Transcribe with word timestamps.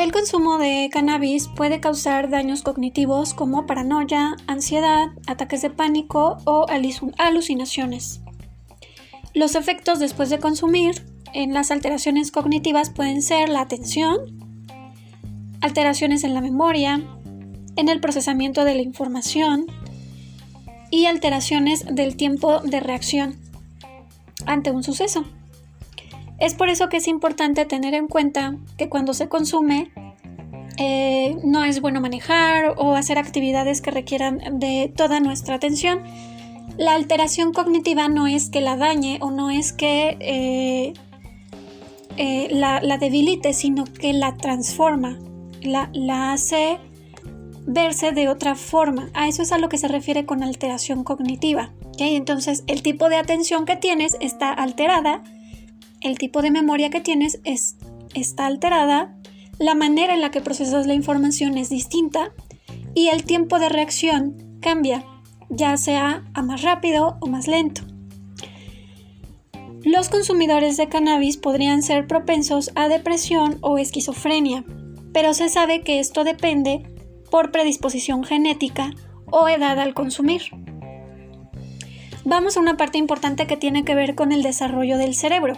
El 0.00 0.12
consumo 0.12 0.56
de 0.56 0.88
cannabis 0.90 1.48
puede 1.48 1.78
causar 1.78 2.30
daños 2.30 2.62
cognitivos 2.62 3.34
como 3.34 3.66
paranoia, 3.66 4.34
ansiedad, 4.46 5.08
ataques 5.26 5.60
de 5.60 5.68
pánico 5.68 6.38
o 6.46 6.64
alucinaciones. 7.18 8.22
Los 9.34 9.56
efectos 9.56 9.98
después 9.98 10.30
de 10.30 10.38
consumir 10.38 11.04
en 11.34 11.52
las 11.52 11.70
alteraciones 11.70 12.32
cognitivas 12.32 12.88
pueden 12.88 13.20
ser 13.20 13.50
la 13.50 13.60
atención, 13.60 14.16
alteraciones 15.60 16.24
en 16.24 16.32
la 16.32 16.40
memoria, 16.40 17.02
en 17.76 17.88
el 17.90 18.00
procesamiento 18.00 18.64
de 18.64 18.76
la 18.76 18.80
información 18.80 19.66
y 20.90 21.04
alteraciones 21.04 21.84
del 21.94 22.16
tiempo 22.16 22.60
de 22.60 22.80
reacción 22.80 23.36
ante 24.46 24.70
un 24.70 24.82
suceso. 24.82 25.26
Es 26.40 26.54
por 26.54 26.70
eso 26.70 26.88
que 26.88 26.96
es 26.96 27.06
importante 27.06 27.66
tener 27.66 27.94
en 27.94 28.08
cuenta 28.08 28.56
que 28.78 28.88
cuando 28.88 29.12
se 29.12 29.28
consume 29.28 29.92
eh, 30.78 31.36
no 31.44 31.64
es 31.64 31.82
bueno 31.82 32.00
manejar 32.00 32.74
o 32.78 32.94
hacer 32.94 33.18
actividades 33.18 33.82
que 33.82 33.90
requieran 33.90 34.58
de 34.58 34.90
toda 34.96 35.20
nuestra 35.20 35.56
atención. 35.56 36.02
La 36.78 36.94
alteración 36.94 37.52
cognitiva 37.52 38.08
no 38.08 38.26
es 38.26 38.48
que 38.48 38.62
la 38.62 38.76
dañe 38.76 39.18
o 39.20 39.30
no 39.30 39.50
es 39.50 39.74
que 39.74 40.16
eh, 40.20 40.94
eh, 42.16 42.48
la, 42.50 42.80
debilite, 42.98 43.52
sino 43.52 43.84
que 43.84 44.14
la 44.14 44.38
transforma, 44.38 45.18
la, 45.60 45.90
la 45.92 46.32
hace 46.32 46.78
verse 47.66 48.12
de 48.12 48.28
otra 48.30 48.54
forma. 48.54 49.10
A 49.12 49.28
eso 49.28 49.42
es 49.42 49.52
a 49.52 49.58
lo 49.58 49.68
que 49.68 49.76
se 49.76 49.88
refiere 49.88 50.24
con 50.24 50.42
alteración 50.42 51.04
cognitiva. 51.04 51.72
Entonces, 51.98 52.64
el 52.66 52.82
tipo 52.82 53.10
de 53.10 53.16
atención 53.16 53.66
que 53.66 53.76
tienes 53.76 54.16
está 54.20 54.50
alterada, 54.52 55.22
el 56.00 56.18
tipo 56.18 56.42
de 56.42 56.50
memoria 56.50 56.90
que 56.90 57.00
tienes 57.00 57.40
es, 57.44 57.76
está 58.14 58.46
alterada, 58.46 59.16
la 59.58 59.74
manera 59.74 60.14
en 60.14 60.20
la 60.20 60.30
que 60.30 60.40
procesas 60.40 60.86
la 60.86 60.94
información 60.94 61.58
es 61.58 61.68
distinta 61.68 62.32
y 62.94 63.08
el 63.08 63.24
tiempo 63.24 63.58
de 63.58 63.68
reacción 63.68 64.58
cambia, 64.60 65.04
ya 65.48 65.76
sea 65.76 66.24
a 66.34 66.42
más 66.42 66.62
rápido 66.62 67.18
o 67.20 67.26
más 67.26 67.46
lento. 67.46 67.82
Los 69.84 70.08
consumidores 70.08 70.76
de 70.76 70.88
cannabis 70.88 71.36
podrían 71.36 71.82
ser 71.82 72.06
propensos 72.06 72.70
a 72.74 72.88
depresión 72.88 73.58
o 73.62 73.78
esquizofrenia, 73.78 74.64
pero 75.12 75.32
se 75.34 75.48
sabe 75.48 75.82
que 75.82 76.00
esto 76.00 76.24
depende 76.24 76.82
por 77.30 77.50
predisposición 77.50 78.24
genética 78.24 78.90
o 79.30 79.48
edad 79.48 79.78
al 79.78 79.94
consumir. 79.94 80.42
Vamos 82.24 82.56
a 82.56 82.60
una 82.60 82.76
parte 82.76 82.98
importante 82.98 83.46
que 83.46 83.56
tiene 83.56 83.84
que 83.84 83.94
ver 83.94 84.14
con 84.14 84.32
el 84.32 84.42
desarrollo 84.42 84.98
del 84.98 85.14
cerebro. 85.14 85.54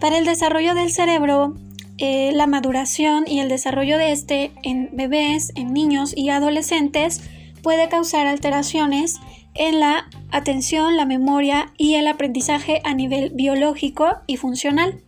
Para 0.00 0.18
el 0.18 0.24
desarrollo 0.24 0.74
del 0.74 0.90
cerebro, 0.90 1.54
eh, 1.98 2.32
la 2.34 2.46
maduración 2.46 3.24
y 3.26 3.40
el 3.40 3.48
desarrollo 3.48 3.96
de 3.96 4.12
este 4.12 4.52
en 4.62 4.90
bebés, 4.92 5.52
en 5.54 5.72
niños 5.72 6.12
y 6.14 6.28
adolescentes 6.28 7.22
puede 7.62 7.88
causar 7.88 8.26
alteraciones 8.26 9.16
en 9.54 9.80
la 9.80 10.08
atención, 10.30 10.96
la 10.96 11.06
memoria 11.06 11.72
y 11.78 11.94
el 11.94 12.06
aprendizaje 12.06 12.82
a 12.84 12.94
nivel 12.94 13.30
biológico 13.34 14.06
y 14.26 14.36
funcional. 14.36 15.00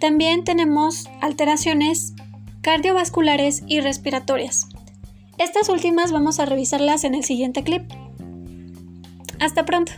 También 0.00 0.42
tenemos 0.42 1.08
alteraciones 1.20 2.14
cardiovasculares 2.60 3.62
y 3.68 3.80
respiratorias. 3.80 4.66
Estas 5.38 5.68
últimas 5.68 6.10
vamos 6.10 6.40
a 6.40 6.46
revisarlas 6.46 7.04
en 7.04 7.14
el 7.14 7.24
siguiente 7.24 7.62
clip. 7.62 7.82
Hasta 9.38 9.64
pronto. 9.64 9.92